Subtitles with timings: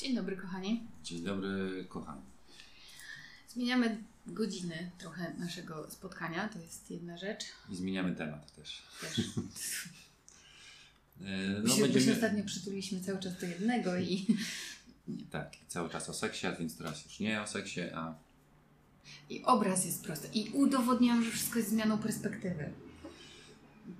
[0.00, 0.82] Dzień dobry, kochani.
[1.04, 2.22] Dzień dobry, kochani.
[3.48, 7.44] Zmieniamy godziny trochę naszego spotkania, to jest jedna rzecz.
[7.70, 8.82] I zmieniamy temat też.
[9.00, 9.20] Też.
[11.24, 12.04] E, No, się, będziemy...
[12.04, 14.26] się ostatnio przytuliliśmy cały czas do jednego i...
[15.30, 18.14] Tak, cały czas o seksie, a więc teraz już nie o seksie, a...
[19.30, 20.28] I obraz jest prosty.
[20.34, 22.72] I udowodniłam, że wszystko jest zmianą perspektywy.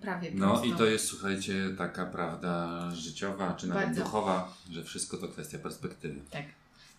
[0.01, 0.67] Prawie No prosto.
[0.67, 4.03] i to jest, słuchajcie, taka prawda życiowa, czy nawet Bardzo.
[4.05, 6.21] duchowa, że wszystko to kwestia perspektywy.
[6.31, 6.45] Tak.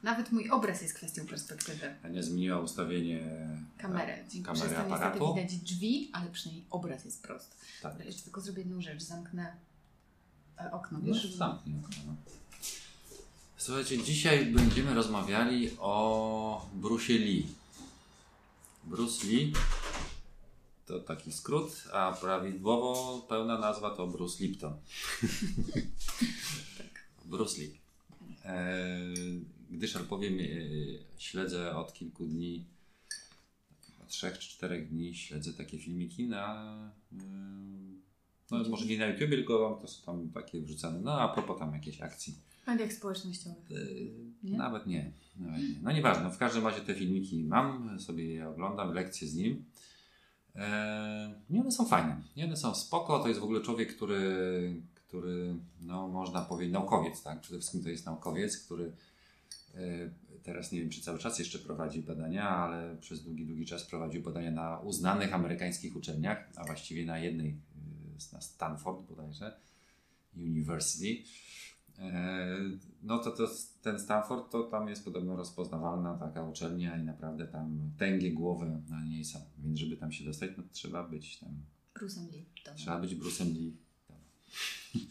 [0.04, 1.96] Nawet mój obraz jest kwestią perspektywy.
[2.04, 5.34] Ania zmieniła ustawienie e, Dzięki kamery przez to niestety aparatu.
[5.36, 7.56] widać drzwi, ale przynajmniej obraz jest prosty.
[7.82, 7.92] Tak.
[7.92, 9.02] Dobra, jeszcze tylko zrobię jedną rzecz.
[9.04, 9.54] Zamknę
[10.60, 11.00] e, okno.
[11.04, 12.16] No, zamknij okno, no.
[13.58, 17.48] Słuchajcie, dzisiaj będziemy rozmawiali o Bruce Lee.
[18.84, 19.54] Bruce Lee
[20.92, 24.74] to taki skrót, a prawidłowo pełna nazwa to Bruce Lipton.
[26.78, 27.08] Tak.
[27.26, 27.80] Bruce Lee.
[28.46, 28.88] E,
[29.72, 30.44] gdyż albowiem e,
[31.18, 32.66] śledzę od kilku dni,
[34.08, 36.76] trzech czy czterech dni, śledzę takie filmiki na.
[37.14, 37.18] E,
[38.52, 41.00] no, może nie na YouTube, tylko to są tam takie wrzucane.
[41.00, 42.36] No a propos tam jakiejś akcji.
[42.68, 43.70] Mediach społecznościowych.
[44.44, 44.58] Nie?
[44.58, 45.12] Nawet nie.
[45.36, 45.80] Nawet nie.
[45.82, 49.66] No nieważne, w każdym razie te filmiki mam, sobie je oglądam, lekcje z nim.
[50.56, 52.22] E, I one są fajne.
[52.36, 53.20] I one są spoko.
[53.20, 57.42] To jest w ogóle człowiek, który, który no, można powiedzieć, naukowiec, tak?
[57.42, 58.92] Przede wszystkim to jest naukowiec, który
[59.76, 59.80] e,
[60.44, 64.22] teraz nie wiem, czy cały czas jeszcze prowadzi badania, ale przez długi, długi czas prowadził
[64.22, 69.60] badania na uznanych amerykańskich uczelniach, a właściwie na jednej, e, na Stanford bodajże,
[70.38, 71.24] University.
[72.02, 72.58] E,
[73.04, 73.48] No to, to
[73.82, 79.04] ten Stanford to tam jest podobno rozpoznawalna taka uczelnia i naprawdę tam tęgie głowy na
[79.04, 79.40] niej są.
[79.58, 81.50] Więc żeby tam się dostać, no trzeba być tam,
[81.96, 82.46] Bruce'em Lee.
[82.64, 83.78] To trzeba być Bruce'em Lee.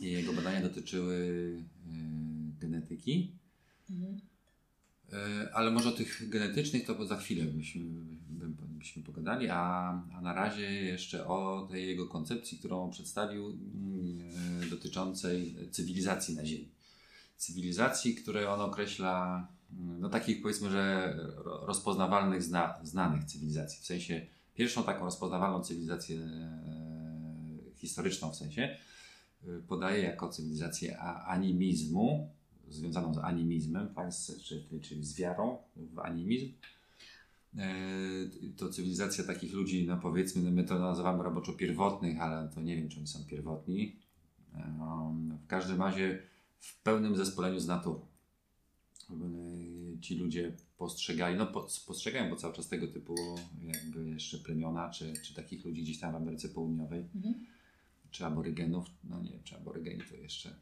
[0.00, 1.62] I jego badania dotyczyły y,
[2.60, 3.32] genetyki.
[3.90, 4.20] Mhm.
[5.12, 7.84] E, Ale może o tych genetycznych to za chwilę byśmy,
[8.68, 14.20] byśmy pogadali, a, a na razie jeszcze o tej jego koncepcji, którą przedstawił mm,
[14.62, 16.68] e, dotyczącej cywilizacji na Ziemi.
[17.36, 23.82] Cywilizacji, które on określa, mm, no takich powiedzmy, że ro- rozpoznawalnych, zna, znanych cywilizacji.
[23.82, 28.76] W sensie pierwszą taką rozpoznawalną cywilizację e, historyczną w sensie
[29.68, 32.30] podaje jako cywilizację animizmu,
[32.74, 33.88] związaną z animizmem,
[34.44, 36.52] czyli, czyli z wiarą w animizm.
[37.56, 37.68] E,
[38.56, 42.76] To cywilizacja takich ludzi, no powiedzmy, no my to nazywamy roboczo pierwotnych, ale to nie
[42.76, 43.96] wiem, czy oni są pierwotni.
[44.54, 44.74] E,
[45.44, 46.22] W każdym razie
[46.60, 48.00] w pełnym zespoleniu z naturą.
[49.10, 49.14] E,
[50.00, 53.14] Ci ludzie postrzegali, no po- postrzegają, bo cały czas tego typu
[53.62, 57.34] jakby jeszcze plemiona, czy, czy takich ludzi gdzieś tam w Ameryce Południowej, Mhm.
[58.10, 60.54] czy aborygenów, no nie wiem, czy aborygeni to jeszcze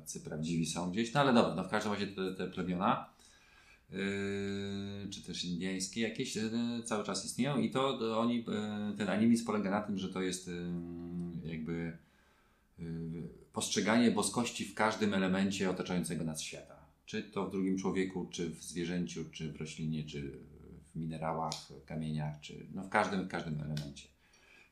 [0.00, 3.10] tacy prawdziwi są gdzieś, no ale dobra, no w każdym razie te, te plemiona,
[3.90, 3.98] yy,
[5.10, 9.70] czy też indyjskie jakieś, yy, cały czas istnieją i to, oni, yy, ten animizm polega
[9.70, 10.54] na tym, że to jest yy,
[11.44, 11.98] jakby
[12.78, 12.84] yy,
[13.52, 16.74] postrzeganie boskości w każdym elemencie otaczającego nas świata.
[17.06, 20.38] Czy to w drugim człowieku, czy w zwierzęciu, czy w roślinie, czy
[20.92, 21.54] w minerałach,
[21.86, 24.13] kamieniach, czy no w każdym, w każdym elemencie.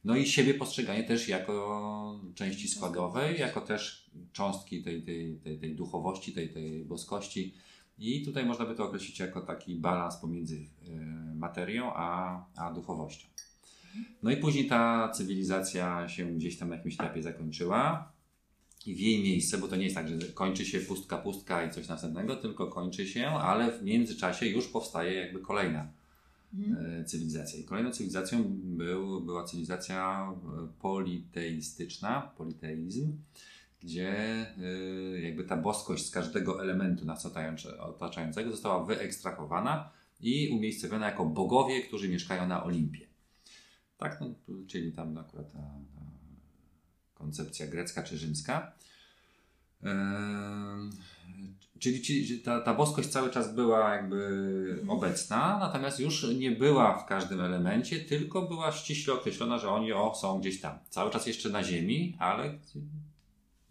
[0.04, 5.74] No i siebie postrzeganie też jako części składowej, jako też cząstki tej, tej, tej, tej
[5.74, 7.54] duchowości, tej, tej boskości.
[7.98, 13.28] I tutaj można by to określić jako taki balans pomiędzy e, materią a, a duchowością.
[14.22, 18.12] No i później ta cywilizacja się gdzieś tam na jakimś etapie zakończyła.
[18.86, 21.70] I w jej miejsce, bo to nie jest tak, że kończy się pustka, pustka i
[21.70, 25.88] coś następnego, tylko kończy się, ale w międzyczasie już powstaje jakby kolejna
[26.54, 27.00] Mhm.
[27.00, 27.60] e, cywilizacja.
[27.60, 33.16] I kolejną cywilizacją był, była cywilizacja e, politeistyczna, politeizm,
[33.80, 41.06] gdzie e, jakby ta boskość z każdego elementu nas otaczające- otaczającego została wyekstrahowana i umiejscowiona
[41.06, 43.06] jako bogowie, którzy mieszkają na Olimpie.
[43.98, 44.34] Tak, no,
[44.66, 46.00] czyli tam akurat ta, ta
[47.14, 48.72] koncepcja grecka czy rzymska.
[51.78, 57.06] Czyli ci, ta, ta boskość cały czas była jakby obecna, natomiast już nie była w
[57.06, 60.78] każdym elemencie, tylko była ściśle określona, że oni o, są gdzieś tam.
[60.90, 62.58] Cały czas jeszcze na Ziemi, ale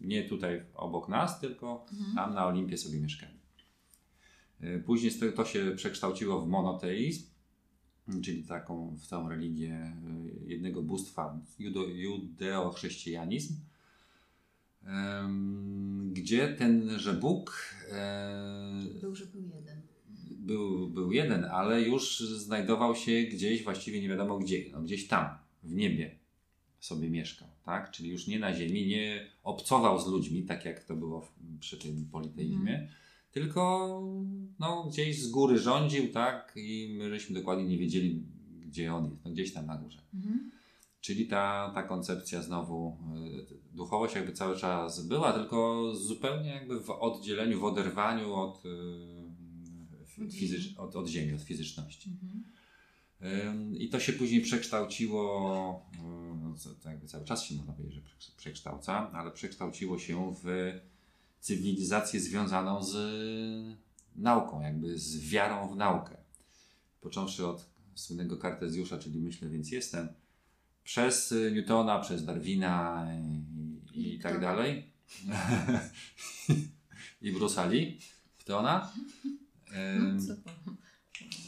[0.00, 2.14] nie tutaj obok nas, tylko Mhm.
[2.16, 3.32] tam na Olimpie sobie mieszkali.
[4.86, 7.26] Później to się przekształciło w monoteizm,
[8.24, 9.96] czyli taką w tą religię
[10.46, 13.54] y, jednego bóstwa, judo, judeo-chrześcijanizm,
[16.12, 17.62] gdzie tenże Bóg
[17.92, 19.80] e, Był, że był jeden.
[20.30, 25.26] był, był jeden, ale już znajdował się gdzieś, właściwie nie wiadomo gdzie, no gdzieś tam,
[25.62, 26.18] w niebie.
[26.80, 27.90] sobie mieszkał, tak?
[27.90, 31.76] Czyli już nie na ziemi, nie obcował z ludźmi, tak jak to było w, przy
[31.78, 32.88] tym politeizmie, Mhm.
[33.32, 33.88] tylko
[34.58, 36.52] no, gdzieś z góry rządził, tak?
[36.56, 38.22] I my żeśmy dokładnie nie wiedzieli,
[38.66, 39.98] gdzie on jest, no, gdzieś tam na górze.
[40.14, 40.50] Mhm.
[41.02, 46.90] Czyli ta, ta koncepcja znowu, y, duchowość jakby cały czas była, tylko zupełnie jakby w
[46.90, 48.62] oddzieleniu, w oderwaniu od,
[50.18, 50.76] y, fizycz, ziemi.
[50.78, 52.10] od, od ziemi, od fizyczności.
[52.10, 52.44] Mhm.
[53.76, 58.00] I to się później przekształciło, y, no, to jakby cały czas się można powiedzieć, że
[58.18, 60.72] prze- przekształca, ale przekształciło się w
[61.40, 62.96] cywilizację związaną z
[64.16, 66.16] nauką, jakby z wiarą w naukę.
[67.00, 70.08] Począwszy od słynnego Kartezjusza, czyli myślę, więc jestem,
[70.84, 73.06] przez Newtona, przez Darwina
[73.94, 74.40] i, i I tak kto?
[74.40, 74.92] dalej.
[77.22, 77.98] I Bruce'a Lee,
[78.38, 78.92] Ptona.
[79.98, 80.50] No, co to?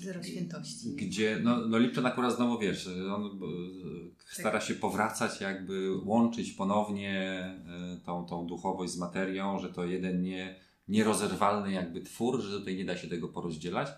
[0.00, 0.96] Zero świętości.
[0.96, 7.20] gdzie, no, no Lipton akurat znowu wiesz, on e, stara się powracać, jakby łączyć ponownie
[7.66, 10.56] e, tą, tą duchowość z materią, że to jeden nie,
[10.88, 13.88] nierozerwalny jakby twór, że tutaj nie da się tego porozdzielać.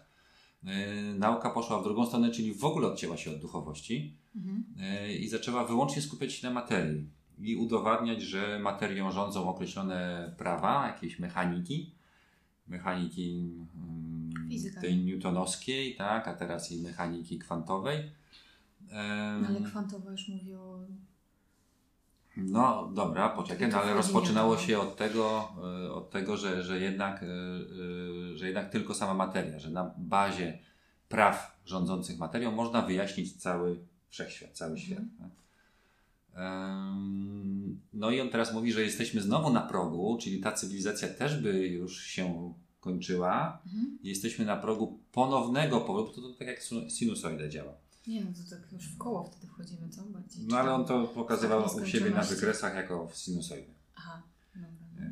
[0.66, 4.64] E, Nauka poszła w drugą stronę, czyli w ogóle odcięła się od duchowości Mhm.
[4.80, 10.86] e, i zaczęła wyłącznie skupiać się na materii i udowadniać, że materią rządzą określone prawa,
[10.86, 11.94] jakieś mechaniki,
[12.68, 14.80] mechaniki mm, Fizyka.
[14.80, 18.10] tej newtonowskiej, tak, a teraz i mechaniki kwantowej.
[19.42, 20.78] No, ale kwantowo już mówi o...
[22.36, 25.48] no dobra, poczekaj, no, ale rozpoczynało się od tego,
[25.86, 29.94] e, od tego że, że, jednak, e, e, że jednak tylko sama materia, że na
[29.98, 30.58] bazie
[31.08, 33.78] praw rządzących materią można wyjaśnić cały
[34.08, 34.98] wszechświat, cały świat.
[34.98, 35.18] Mhm.
[35.20, 35.30] tak?
[36.42, 41.42] Em, No i on teraz mówi, że jesteśmy znowu na progu, czyli ta cywilizacja też
[41.42, 43.62] by już się kończyła.
[43.66, 43.98] Mhm.
[44.02, 47.72] Jesteśmy na progu ponownego powrotu, to, to tak jak sinusoida działa.
[48.06, 50.03] Nie no, to tak już w koło wtedy wchodzimy, co?
[50.03, 50.47] Bardziej.
[50.49, 53.73] No ale on to Tak, pokazywał u siebie na wykresach jako w sinusoidę.
[53.97, 54.23] Aha,
[54.55, 55.11] dobra.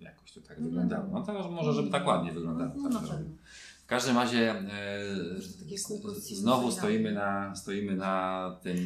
[0.00, 1.08] Jakoś to tak No, wyglądało.
[1.12, 2.70] No to może, żeby tak ładnie wyglądało.
[2.76, 3.16] No, tak pewno.
[3.16, 3.36] robił.
[3.82, 8.78] W każdym razie e, znowu stoimy na, stoimy na tym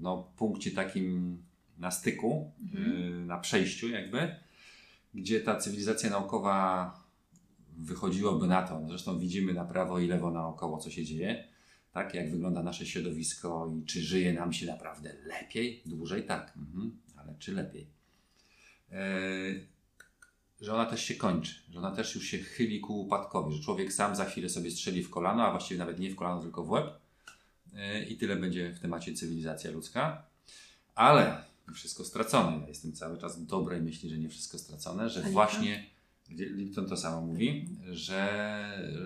[0.00, 1.38] no, punkcie takim
[1.78, 3.02] na styku, Mhm.
[3.22, 4.36] e, na przejściu jakby,
[5.14, 6.92] gdzie ta cywilizacja naukowa
[7.76, 8.80] wychodziłoby na to.
[8.80, 11.48] No, Zresztą widzimy na prawo i lewo naokoło, co się dzieje.
[11.96, 16.96] Tak, jak wygląda nasze środowisko i czy żyje nam się naprawdę lepiej, dłużej, tak, mhm.
[17.16, 17.86] ale czy lepiej.
[18.92, 19.06] E,
[20.60, 23.92] że ona też się kończy, że ona też już się chyli ku upadkowi, że człowiek
[23.92, 26.70] sam za chwilę sobie strzeli w kolano, a właściwie nawet nie w kolano, tylko w
[26.70, 26.86] łeb.
[27.74, 30.22] E, I tyle będzie w temacie cywilizacja ludzka.
[30.94, 31.44] Ale
[31.74, 32.58] wszystko stracone.
[32.62, 35.86] Ja jestem cały czas w dobrej myśli, że nie wszystko stracone, że właśnie
[36.30, 38.26] Lipton to samo mówi, że,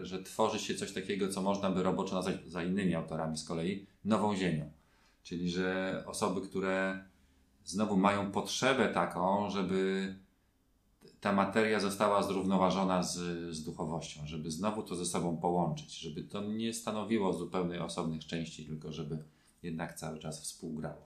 [0.02, 3.86] że tworzy się coś takiego, co można by roboczo nazwać za innymi autorami z kolei
[4.04, 4.70] nową ziemią.
[5.22, 7.04] Czyli, że osoby, które
[7.64, 10.14] znowu mają potrzebę taką, żeby
[11.20, 13.18] ta materia została zrównoważona z,
[13.54, 18.64] z duchowością, żeby znowu to ze sobą połączyć, żeby to nie stanowiło zupełnie osobnych części,
[18.64, 19.18] tylko żeby
[19.62, 21.04] jednak cały czas współgrało.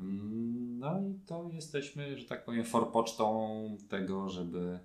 [0.00, 4.78] Mm, No i to jesteśmy, że tak powiem, forpocztą tego, żeby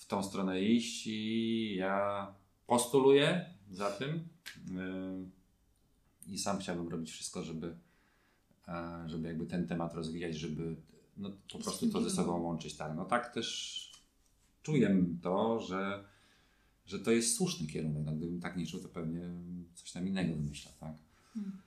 [0.00, 2.26] w tą stronę iść i ja
[2.66, 4.28] postuluję za tym
[4.66, 5.30] yy,
[6.26, 7.76] i sam chciałbym robić wszystko, żeby,
[8.68, 10.76] e, żeby jakby ten temat rozwijać, żeby
[11.16, 12.76] no, po prostu to ze sobą łączyć.
[12.76, 13.90] Tak, no tak też
[14.62, 16.04] czuję to, że,
[16.86, 18.02] że to jest słuszny kierunek.
[18.04, 19.20] No, gdybym tak nie czuł, to pewnie
[19.74, 20.94] coś tam innego wymyślał, tak?
[21.34, 21.58] Hmm.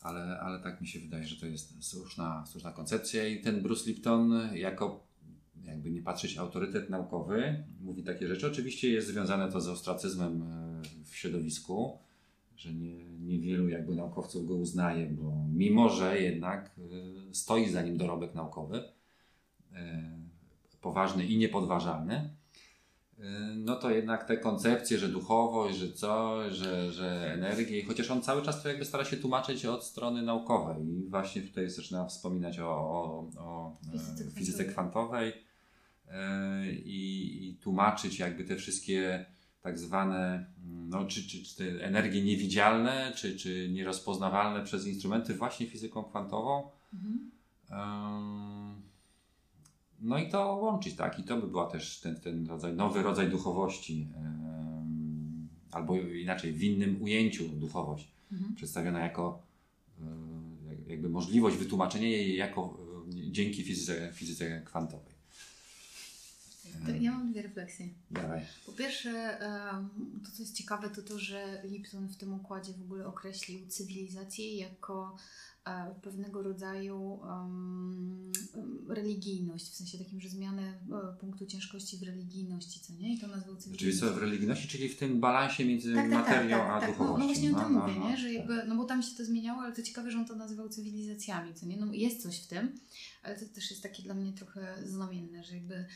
[0.00, 3.90] Ale, ale tak mi się wydaje, że to jest słuszna, słuszna koncepcja i ten Bruce
[3.90, 5.06] Lipton jako
[5.64, 8.46] jakby nie patrzeć autorytet naukowy mówi takie rzeczy.
[8.46, 11.98] Oczywiście jest związane to z ostracyzmem e, w środowisku,
[12.56, 16.70] że nie, niewielu jakby naukowców go uznaje, bo mimo, że jednak
[17.30, 18.82] e, stoi za nim dorobek naukowy,
[19.72, 20.02] e,
[20.80, 22.30] poważny i niepodważalny,
[23.56, 28.42] no to jednak te koncepcje, że duchowość, że coś, że, że energię, chociaż on cały
[28.42, 32.68] czas to jakby stara się tłumaczyć od strony naukowej i właśnie tutaj zaczyna wspominać o,
[32.68, 33.76] o, o
[34.34, 35.32] fizyce kwantowej.
[36.08, 39.26] E, i, i tłumaczyć jakby te wszystkie
[39.62, 45.34] tak zwane, mm, no, czy, czy, czy te energie niewidzialne, czy, czy nierozpoznawalne przez instrumenty
[45.34, 46.70] właśnie fizyką kwantową.
[46.94, 47.30] Mhm.
[50.00, 51.18] No i to łączyć, tak?
[51.18, 54.08] I to by była też ten, ten rodzaj, nowy rodzaj duchowości,
[55.72, 58.54] albo inaczej, w innym ujęciu duchowość, Mhm.
[58.54, 59.42] przedstawiona jako
[60.70, 62.78] jak- jakby możliwość wytłumaczenia jej jako
[63.08, 65.11] dzięki fizyce, fizyce kwantowej.
[67.00, 67.88] Ja mam dwie refleksje.
[68.10, 68.40] Dawaj.
[68.66, 69.38] Po pierwsze,
[70.24, 74.56] to co jest ciekawe, to to, że Lipton w tym układzie w ogóle określił cywilizację
[74.56, 75.16] jako
[75.66, 78.32] e, pewnego rodzaju um,
[78.88, 83.14] religijność, w sensie takim, że zmianę e, punktu ciężkości w religijności, co nie?
[83.14, 84.08] I to nazwał Czyli cywilizacją.
[84.08, 86.88] co, w religijności, czyli w tym balansie między Tak, tak, tak, materią tak, a tak.
[86.88, 87.18] No, duchowością.
[87.18, 88.16] no właśnie o tym No, mówię, no, nie?
[88.16, 90.68] że jakby, no bo tam się to zmieniało, ale to ciekawe, że on to nazywał
[90.68, 91.76] cywilizacjami, co nie?
[91.76, 92.74] No jest coś w tym,
[93.22, 95.86] ale to też jest takie dla mnie trochę znamienne, że jakby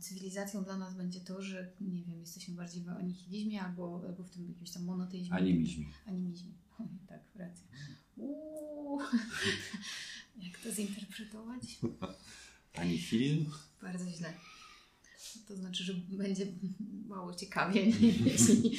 [0.00, 4.30] cywilizacją dla nas będzie to, że nie wiem, jesteśmy bardziej w anihilizmie albo, albo w
[4.30, 5.34] tym jakimś tam monoteizmie.
[5.36, 5.86] Animizmie.
[6.06, 6.52] Animizmie.
[7.08, 7.66] tak, racja.
[8.16, 9.00] Uuu.
[10.46, 11.78] Jak to zinterpretować?
[12.74, 13.50] Ani film?
[13.82, 14.32] Bardzo źle.
[15.48, 16.46] To znaczy, że będzie
[17.06, 18.08] mało ciekawie, nie?
[18.08, 18.78] jeśli.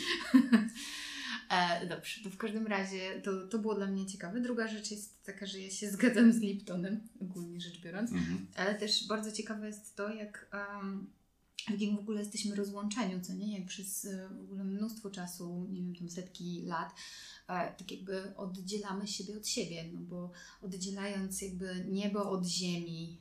[1.49, 4.41] E, dobrze, to w każdym razie to, to było dla mnie ciekawe.
[4.41, 8.47] Druga rzecz jest taka, że ja się zgadzam z Liptonem, ogólnie rzecz biorąc, Mhm.
[8.55, 10.49] ale też bardzo ciekawe jest to, jak.
[10.81, 11.07] Um,
[11.67, 13.59] w jakim w ogóle jesteśmy rozłączeniu, co nie?
[13.59, 16.89] Jak przez e, w ogóle mnóstwo czasu, nie wiem, tam setki lat,
[17.47, 20.31] e, tak jakby oddzielamy siebie od siebie, no bo
[20.61, 23.17] oddzielając jakby niebo od ziemi,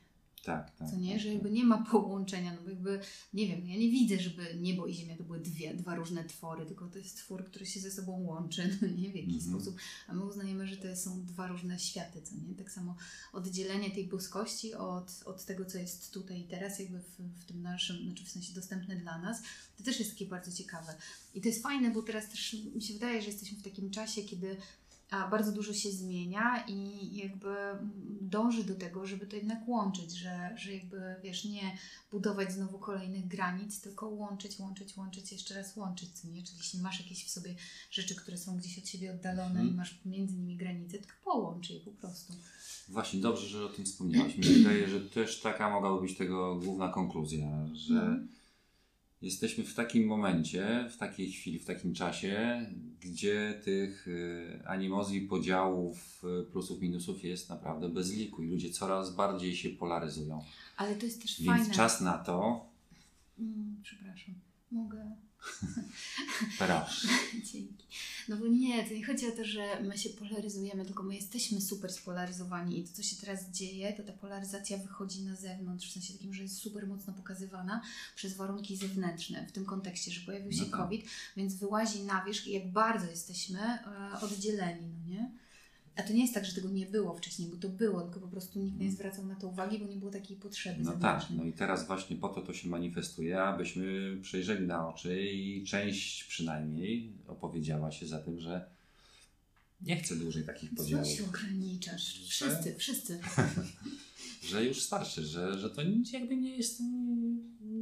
[0.47, 0.91] Tak, tak.
[0.91, 1.35] co nie, tak, że tak.
[1.35, 3.01] jakby nie ma połączenia, no bo jakby,
[3.35, 6.67] nie wiem, ja nie widzę, żeby niebo i ziemia to były dwie, dwa różne twory,
[6.67, 9.53] tylko to jest twór, który się ze sobą łączy, no nie, w jakiś Mhm.
[9.53, 9.77] sposób,
[10.09, 12.97] a my uznajemy, że to są dwa różne światy, co nie, tak samo
[13.33, 17.63] oddzielenie tej boskości od, od tego, co jest tutaj i teraz, jakby w, w tym
[17.63, 19.43] naszym, znaczy w sensie dostępne dla nas,
[19.79, 20.95] to też jest takie bardzo ciekawe.
[21.35, 24.23] I to jest fajne, bo teraz też mi się wydaje, że jesteśmy w takim czasie,
[24.23, 24.57] kiedy
[25.11, 27.49] bardzo dużo się zmienia i jakby
[28.21, 31.77] dąży do tego, żeby to jednak łączyć, że, że jakby wiesz, nie
[32.11, 36.43] budować znowu kolejnych granic, tylko łączyć, łączyć, łączyć, jeszcze raz łączyć, co nie?
[36.43, 37.55] Czyli jeśli masz jakieś w sobie
[37.91, 39.69] rzeczy, które są gdzieś od siebie oddalone Mhm.
[39.69, 42.33] i masz między nimi granice, to połącz je po prostu.
[42.89, 44.37] Właśnie, dobrze, że o tym wspomniałaś.
[44.37, 48.29] Mi się wydaje, że też taka mogłaby być tego główna konkluzja, że Mhm.
[49.23, 52.67] Jesteśmy w takim momencie, w takiej chwili, w takim czasie,
[53.01, 59.15] gdzie tych y, animozji, podziałów, y, plusów, minusów jest naprawdę bez liku i ludzie coraz
[59.17, 60.45] bardziej się polaryzują.
[60.77, 61.75] Ale to jest też Więc fajne.
[61.75, 62.67] czas na to,
[63.39, 64.35] Mm, przepraszam,
[64.71, 65.17] mogę
[66.59, 67.09] proszę.
[67.35, 67.87] Dzięki.
[68.29, 71.61] No bo nie, to nie chodzi o to, że my się polaryzujemy, tylko my jesteśmy
[71.61, 75.93] super spolaryzowani i to, co się teraz dzieje, to ta polaryzacja wychodzi na zewnątrz, w
[75.93, 77.83] sensie takim, że jest super mocno pokazywana
[78.17, 80.81] przez warunki zewnętrzne, w tym kontekście, że pojawił się No tak.
[80.81, 85.31] COVID, więc wyłazi na wierzch, jak bardzo jesteśmy e, oddzieleni, no nie?
[85.97, 88.29] A to nie jest tak, że tego nie było wcześniej, bo to było, tylko po
[88.29, 91.45] prostu nikt nie zwracał na to uwagi, bo nie było takiej potrzeby No tak, no
[91.45, 97.13] i teraz właśnie po to to się manifestuje, abyśmy przejrzeli na oczy i część przynajmniej
[97.27, 98.67] opowiedziała się za tym, że
[99.81, 101.09] nie chce dłużej takich Co podziałów.
[101.09, 102.21] się ograniczasz?
[102.29, 103.21] Wszyscy, wszyscy.
[104.51, 107.37] że już starczy, że, że to nic jakby nie jest, nie,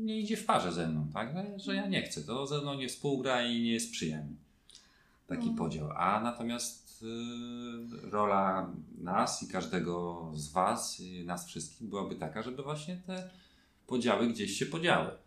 [0.04, 1.32] nie idzie w parze ze mną, tak?
[1.34, 4.36] Że, że ja nie chcę, to ze mną nie współgra i nie sprzyja mi
[5.26, 5.56] taki No.
[5.56, 5.90] podział.
[5.96, 12.62] A natomiast y, rola nas i każdego z Was, i nas wszystkich byłaby taka, żeby
[12.62, 13.30] właśnie te
[13.86, 15.23] podziały gdzieś się podziały.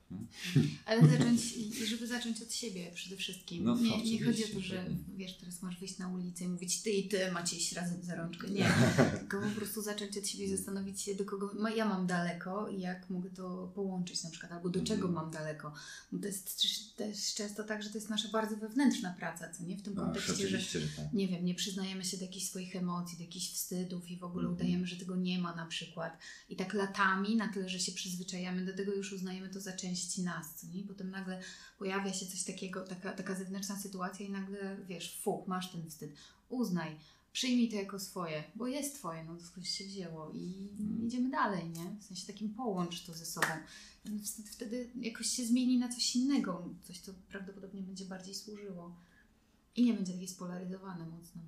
[0.85, 1.41] Ale zacząć,
[1.87, 3.63] żeby zacząć od siebie przede wszystkim.
[3.63, 4.85] No nie, nie chodzi o to, że
[5.17, 8.15] wiesz, teraz masz wyjść na ulicę i mówić ty i ty macie iść razem za
[8.15, 8.47] rączkę.
[8.49, 8.73] Nie.
[9.19, 12.69] Tylko po prostu zacząć od siebie i zastanowić się, do kogo ma, ja mam daleko
[12.69, 14.85] i jak mogę to połączyć na przykład, albo do Mhm.
[14.99, 15.73] czego mam daleko.
[16.11, 16.57] Bo to jest
[16.97, 19.77] też- często tak, że to jest nasza bardzo wewnętrzna praca, co nie?
[19.77, 21.13] W tym kontekście, że oczywiście, że tak.
[21.13, 24.47] nie wiem, nie przyznajemy się do jakichś swoich emocji, do jakichś wstydów i w ogóle
[24.47, 24.55] Mhm.
[24.55, 26.17] udajemy, że tego nie ma na przykład.
[26.49, 29.96] I tak latami, na tyle, że się przyzwyczajamy do tego, już uznajemy to za część
[30.17, 30.83] nas, co nie?
[30.83, 31.41] Potem nagle
[31.79, 36.11] pojawia się coś takiego, taka, taka zewnętrzna sytuacja i nagle, wiesz, fu, masz ten wstyd.
[36.49, 36.95] Uznaj,
[37.33, 41.07] przyjmij to jako swoje, bo jest twoje, no to skądś się wzięło i Mhm.
[41.07, 41.95] idziemy dalej, nie?
[41.99, 43.47] W sensie takim połącz to ze sobą.
[44.05, 48.95] Wtedy- Wtedy jakoś się zmieni na coś innego, coś, co prawdopodobnie będzie bardziej służyło.
[49.75, 51.41] I nie będzie takie spolaryzowane mocno.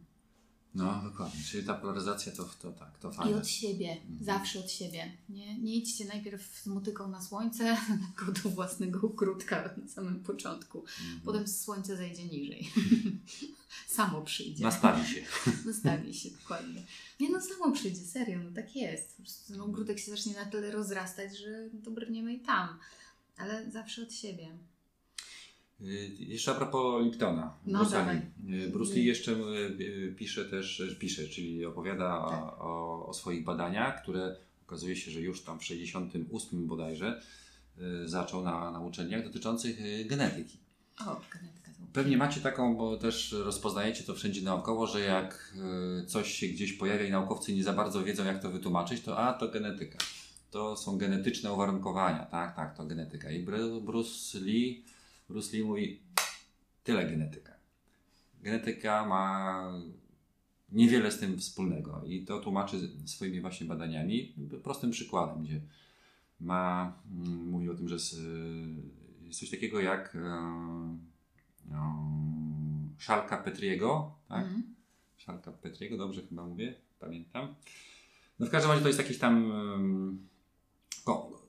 [0.75, 1.41] No, dokładnie.
[1.43, 3.37] Czyli ta polaryzacja to, to tak, to I fajne.
[3.37, 4.23] od siebie, Mhm.
[4.25, 5.11] zawsze od siebie.
[5.29, 7.77] Nie, nie idźcie najpierw z motyką na słońce,
[8.17, 10.79] tylko do własnego ukrótka na samym początku.
[10.79, 11.21] Mhm.
[11.25, 12.69] Potem słońce zejdzie niżej.
[13.87, 14.63] samo przyjdzie.
[14.63, 15.21] Nastawi się.
[15.65, 16.83] Nastawi się, dokładnie.
[17.19, 19.17] Nie no, samo przyjdzie, serio, no tak jest.
[19.17, 22.79] Po prostu ten ogródek się zacznie na tyle rozrastać, że dobrniemy i tam.
[23.37, 24.57] Ale zawsze od siebie.
[25.81, 27.53] Y, Jeszcze a propos Liptona.
[27.65, 28.13] No, Bruce.
[28.45, 28.63] Lee.
[28.63, 32.61] Y, Bruce Lee jeszcze y, pisze też, pisze, czyli opowiada Tak.
[32.61, 34.35] o, o swoich badaniach, które
[34.67, 37.21] okazuje się, że już tam w 68 bodajże
[38.05, 40.57] zaczął na, na uczelniach dotyczących genetyki.
[40.99, 41.85] O, genetyka to.
[41.93, 45.53] Pewnie macie taką, bo też rozpoznajecie to wszędzie naokoło, że jak
[46.07, 49.33] coś się gdzieś pojawia i naukowcy nie za bardzo wiedzą, jak to wytłumaczyć, to a,
[49.33, 49.97] to genetyka.
[50.51, 53.31] To są genetyczne uwarunkowania, tak, tak, to genetyka.
[53.31, 54.83] I Bru- Bruce Lee,
[55.29, 55.99] Bruce Lee mówi,
[56.83, 57.53] tyle genetyka.
[58.41, 59.63] Genetyka ma
[60.71, 62.03] niewiele z tym wspólnego.
[62.05, 65.61] I to tłumaczy swoimi właśnie badaniami prostym przykładem, gdzie
[66.39, 68.15] ma, mm, mówi o tym, że jest,
[69.31, 70.19] coś takiego jak e,
[71.65, 72.11] no,
[72.97, 74.43] szalka Petriego, tak?
[74.45, 74.75] Mhm.
[75.17, 77.55] Szalka Petriego, dobrze chyba mówię, pamiętam.
[78.39, 79.51] No w każdym razie to jest jakiś tam
[81.05, 81.48] ko-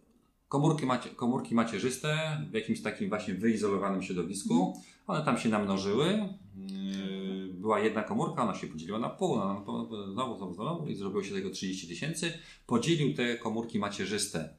[0.51, 4.83] komórki, macie, komórki macierzyste w jakimś takim właśnie wyizolowanym środowisku.
[5.07, 6.07] One tam się namnożyły.
[6.07, 9.65] Yy, Była jedna komórka, ona się podzieliła na pół, na, na,
[10.13, 12.33] znowu, znowu, znowu i zrobiło się tego 30 tysięcy.
[12.67, 14.57] Podzielił te komórki macierzyste.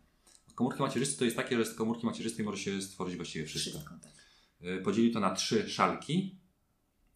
[0.56, 3.80] Komórki macierzyste to jest takie, że z komórki macierzystej może się stworzyć właściwie wszystko.
[3.80, 4.00] Tak.
[4.80, 6.36] Y, podzielił to na trzy szalki,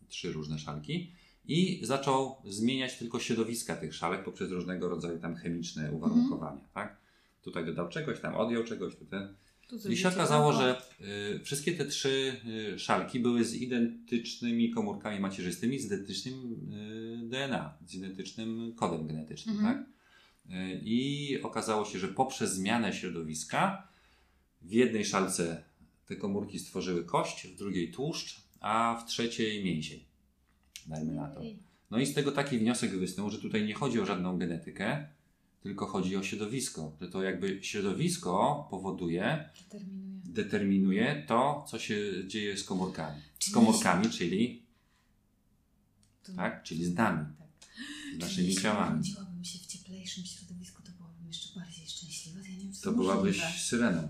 [0.08, 1.12] trzy różne szalki
[1.46, 7.05] i zaczął zmieniać tylko środowiska tych szalek poprzez różnego rodzaju tam chemiczne uwarunkowania, tak?
[7.46, 8.94] Tutaj dodał czegoś, tam odjął czegoś.
[9.70, 10.58] Tu I się okazało, oko.
[10.62, 10.82] że
[11.36, 12.36] y, wszystkie te trzy
[12.76, 16.36] y, szalki były z identycznymi komórkami macierzystymi, z identycznym
[17.26, 19.76] y, DNA, z identycznym kodem genetycznym, Mhm.
[19.76, 19.86] tak?
[20.56, 23.88] Y, I okazało się, że poprzez zmianę środowiska
[24.62, 25.64] w jednej szalce
[26.06, 30.00] te komórki stworzyły kość, w drugiej tłuszcz, a w trzeciej mięsień.
[30.88, 31.42] Dajmy na to.
[31.92, 35.08] No i z tego taki wniosek wysnuł, że tutaj nie chodzi o żadną genetykę,
[35.66, 36.98] tylko chodzi o środowisko.
[37.02, 40.22] Że to jakby środowisko powoduje, Determinuje.
[40.26, 41.96] determinuje to, co się
[42.28, 43.22] dzieje z komórkami.
[43.40, 44.64] Z komórkami, czyli,
[46.36, 47.48] tak, czyli z nami, Tak.
[47.58, 48.94] z Czyli naszymi jeśli ciałami.
[48.96, 52.40] urodziłabym się w cieplejszym środowisku, to byłabym jeszcze bardziej szczęśliwa.
[52.40, 53.60] Ja nie wiem, To byłabyś możliwe.
[53.60, 54.10] syreną.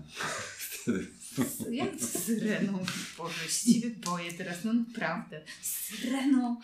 [1.70, 2.84] Jak z syreną?
[3.18, 5.44] Boże, się boję teraz, no naprawdę.
[5.62, 6.60] Z syreną?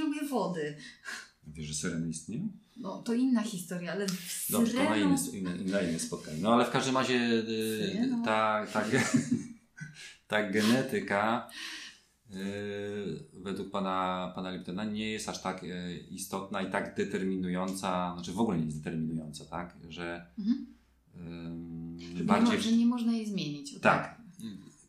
[0.00, 0.76] Lubię wody.
[1.46, 2.48] Wiesz, że syreny istnieją?
[2.76, 5.52] No, to inna historia, ale z Dobrze, to na syreną...
[5.52, 6.38] inne, inne, inne spotkanie.
[6.40, 7.14] No ale w każdym razie
[7.48, 8.22] y, Syreną.
[8.24, 9.28] ta, ta, ge-
[10.28, 11.50] ta genetyka
[12.30, 12.34] y,
[13.32, 18.40] według pana, pana Liptona nie jest aż tak y, istotna i tak determinująca, znaczy w
[18.40, 19.76] ogóle nie jest determinująca, tak?
[19.88, 20.66] Że Mhm.
[22.16, 22.56] Że bardziej...
[22.56, 23.74] Nie, że nie można jej zmienić.
[23.76, 24.20] O Tak.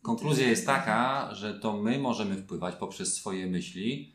[0.02, 4.12] Konkluzja jest taka, że to my możemy wpływać poprzez swoje myśli.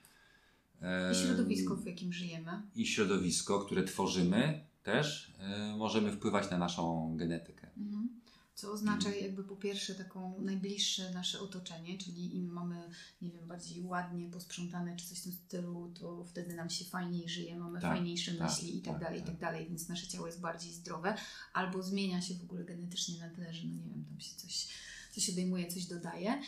[1.11, 2.51] I środowisko, w jakim żyjemy.
[2.75, 5.33] i środowisko, które tworzymy, też
[5.73, 7.67] y, możemy wpływać na naszą genetykę.
[7.77, 8.09] Mhm.
[8.55, 12.89] Co oznacza jakby po pierwsze taką najbliższe nasze otoczenie, czyli im mamy,
[13.21, 17.29] nie wiem, bardziej ładnie posprzątane czy coś w tym stylu, to wtedy nam się fajniej
[17.29, 19.31] żyje, mamy Tak, fajniejsze tak, myśli i tak, tak, dalej, i tak.
[19.31, 21.15] tak dalej, więc nasze ciało jest bardziej zdrowe,
[21.53, 24.67] albo zmienia się w ogóle genetycznie na tyle, że no nie wiem, tam się coś,
[25.11, 26.41] coś odejmuje, coś dodaje.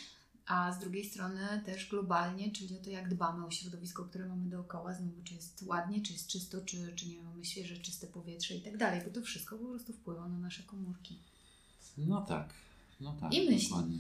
[0.50, 4.50] A z drugiej strony też globalnie, czyli o to, jak dbamy o środowisko, które mamy
[4.50, 8.56] dookoła, znowu czy jest ładnie, czy jest czysto, czy, czy nie mamy świeże, czyste powietrze
[8.56, 11.16] i tak dalej, bo to wszystko po prostu wpływa na nasze komórki.
[11.98, 12.54] No tak,
[13.02, 13.34] no tak.
[13.34, 13.70] I myśli.
[13.70, 13.98] dokładnie.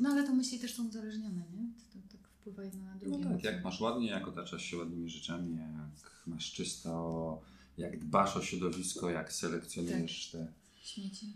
[0.00, 1.66] No ale to myśli też są uzależnione, nie?
[1.92, 3.24] To, to, tak wpływa jedna na No drugie.
[3.24, 7.40] tak, jak masz ładnie, jak otaczasz się ładnymi rzeczami, jak masz czysto,
[7.78, 10.46] jak dbasz o środowisko, jak selekcjonujesz te
[10.82, 11.32] Śmieci.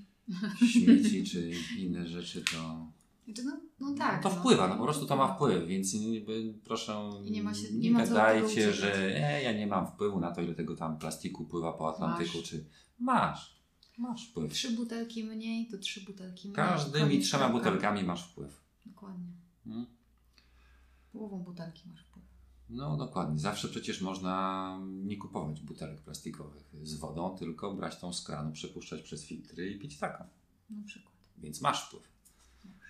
[0.72, 2.87] śmieci czy inne rzeczy, to,
[3.44, 4.22] no, no tak.
[4.22, 5.96] to wpływa, no po prostu to ma wpływ, więc
[6.64, 8.02] proszę I nie ma się- nie nie ma
[8.46, 8.74] uciekać.
[8.74, 12.38] że e, ja nie mam wpływu na to, ile tego tam plastiku pływa po Atlantyku,
[12.38, 12.48] Masz.
[12.48, 12.64] czy
[12.98, 13.62] masz,
[13.98, 14.52] masz wpływ.
[14.52, 16.56] Trzy butelki mniej, to trzy butelki mniej.
[16.56, 18.60] Każdymi trzema butelkami masz wpływ.
[18.86, 19.32] Dokładnie.
[19.64, 19.86] Hmm?
[21.12, 22.24] Połową butelki masz wpływ.
[22.68, 23.38] No dokładnie.
[23.38, 29.02] Zawsze przecież można nie kupować butelek plastikowych z wodą, tylko brać tą z kranu, przepuszczać
[29.02, 30.24] przez filtry i pić taką.
[30.70, 31.14] Na przykład.
[31.38, 32.17] Więc masz wpływ.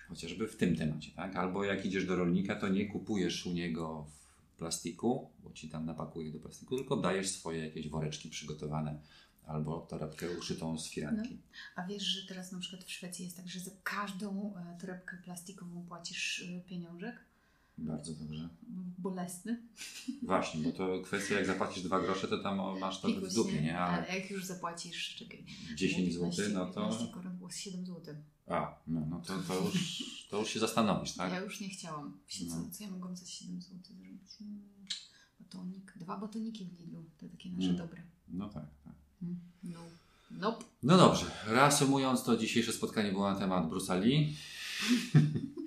[0.09, 1.35] Chociażby w tym temacie, tak?
[1.35, 4.07] Albo jak idziesz do rolnika, to nie kupujesz u niego
[4.53, 9.01] w plastiku, bo ci tam napakuje do plastiku, tylko dajesz swoje jakieś woreczki przygotowane
[9.49, 11.41] albo torebkę uszytą z firanki.
[11.75, 15.17] A wiesz, że teraz na przykład w Szwecji jest tak, że za każdą e, torebkę
[15.23, 17.28] plastikową płacisz e, pieniążek?
[17.79, 18.49] Bardzo dobrze.
[18.97, 19.61] Bolesny.
[20.23, 23.79] Właśnie, bo to kwestia, jak zapłacisz dwa grosze, to tam masz to w dupie, nie?
[23.79, 25.45] Ale Ale jak już zapłacisz, czekaj.
[25.75, 26.81] 10 zł, 15, no to...
[26.89, 28.15] 15 koron było z 7 zł.
[28.47, 31.31] A, no, no to, to, już, to już się zastanowisz, tak?
[31.31, 32.17] Ja już nie chciałam.
[32.29, 32.69] Co, No.
[32.71, 34.41] co ja mogłam za 7 zł zrobić?
[34.41, 34.61] Mm,
[35.39, 35.93] Batonik.
[35.95, 37.05] Dwa batoniki w Lidlu.
[37.17, 37.77] Te takie nasze Mm.
[37.77, 38.01] dobre.
[38.27, 38.93] No tak, tak.
[39.23, 39.39] Mm.
[39.63, 39.79] No.
[40.31, 40.63] Nope.
[40.83, 43.65] No dobrze, reasumując, to dzisiejsze spotkanie było na temat.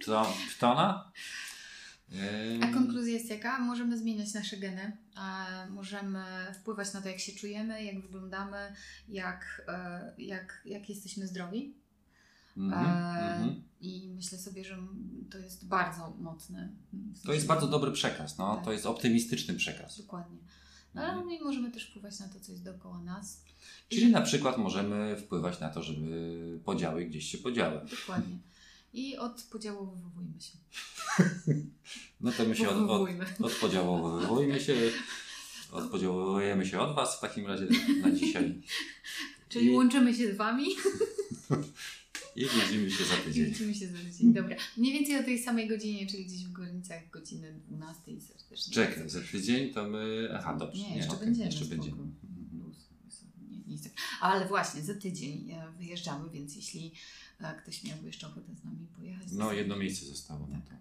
[0.06, 1.12] To Ptona.
[2.62, 3.58] A konkluzja jest jaka?
[3.58, 4.96] Możemy zmieniać nasze geny,
[5.70, 8.72] możemy wpływać na to, jak się czujemy, jak wyglądamy,
[9.08, 11.74] jak, e, jak, jak jesteśmy zdrowi.
[12.56, 13.62] E, mhm.
[13.80, 14.78] I myślę sobie, że
[15.30, 16.68] to jest bardzo mocne.
[16.92, 18.54] W To jest bardzo dobry przekaz, no.
[18.56, 18.64] Tak.
[18.64, 19.98] to jest optymistyczny przekaz.
[19.98, 20.38] Dokładnie.
[20.94, 21.26] No, ale Mhm.
[21.26, 23.44] my możemy też wpływać na to, co jest dookoła nas.
[23.88, 27.80] Czyli na przykład możemy wpływać na to, żeby podziały gdzieś się podziały.
[28.00, 28.38] Dokładnie.
[28.92, 30.58] I odpodziałowujmy się.
[32.20, 33.08] No to my się od, od,
[33.40, 34.74] odpodziałowujmy się.
[35.70, 37.66] odpodziałujemy się od Was w takim razie
[38.02, 38.62] na dzisiaj.
[39.48, 40.64] Czyli I- łączymy się z Wami
[42.36, 43.44] I widzimy się za i tydzień.
[43.44, 44.32] widzimy się za tydzień.
[44.32, 44.56] Dobra.
[44.76, 48.74] Mniej więcej o tej samej godzinie, czyli gdzieś w granicach godziny 12 serdecznie.
[48.74, 50.28] Czekaj, za tydzień to my.
[50.34, 50.82] Aha, dobrze.
[50.82, 51.46] Nie, jeszcze okej, będziemy.
[51.50, 51.96] Jeszcze będziemy.
[51.96, 53.90] Luz, luz, nie, nie chcę.
[54.22, 56.92] Ale właśnie, za tydzień e, wyjeżdżamy, więc jeśli
[57.40, 59.28] e, ktoś miałby jeszcze ochotę z nami pojechać.
[59.32, 60.46] No, sobie- jedno miejsce zostało.
[60.50, 60.72] No to,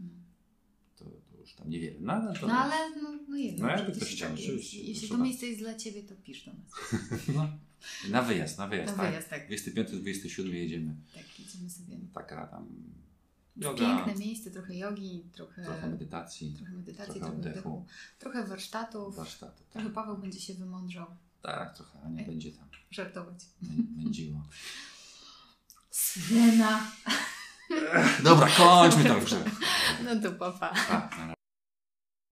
[0.00, 0.08] No.
[0.96, 1.96] to, to już tam niewiele.
[2.00, 2.46] No, ale to.
[2.46, 3.56] No ale no, no wiem.
[3.58, 6.44] No, jakby to ktoś chciał, tak- oczywiście, Jeśli, to miejsce jest dla Ciebie, to pisz
[6.44, 6.70] do nas.
[7.36, 7.48] No.
[8.10, 8.96] Na wyjazd, na wyjazd.
[8.96, 9.10] Na tak.
[9.10, 9.50] wyjazd, tak.
[9.50, 10.94] 25-27 jedziemy.
[11.14, 11.96] Tak, idziemy sobie.
[12.14, 12.66] Taka tam
[13.56, 17.86] w yoga, Piękne miejsce, trochę jogi, trochę, trochę medytacji, trochę medytacji, trochę trochę, oddechu.
[18.18, 19.16] trochę warsztatów.
[19.16, 19.64] warsztatu.
[19.70, 21.06] Trochę Paweł będzie się wymądrzał,
[21.42, 23.34] Tak, trochę Ania będzie tam żartować.
[23.62, 24.40] mę- mędziło.
[25.90, 26.80] Syrena.
[28.24, 29.30] Dobra, kończmy to już.
[30.04, 30.74] No to papa.
[30.88, 31.39] Tak, na razie.